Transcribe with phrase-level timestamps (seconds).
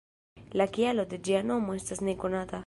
[0.61, 2.59] La kialo de ĝia nomo estas nekonata...